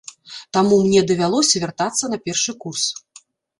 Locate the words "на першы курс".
2.15-2.83